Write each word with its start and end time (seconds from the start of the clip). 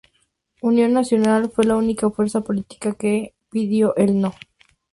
Unión 0.63 0.93
Nacional 0.93 1.51
fue 1.51 1.65
la 1.65 1.75
única 1.75 2.09
fuerza 2.09 2.41
política 2.41 2.95
que 2.95 3.35
pidió 3.51 3.95
el 3.97 4.19
"no". 4.19 4.33